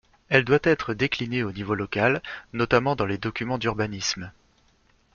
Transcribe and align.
Elle 0.29 0.45
doit 0.45 0.57
être 0.63 0.95
déclinée 0.95 1.43
au 1.43 1.51
niveau 1.51 1.75
local, 1.75 2.23
notamment 2.53 2.95
dans 2.95 3.05
les 3.05 3.19
documents 3.19 3.59
d’urbanisme. 3.59 4.31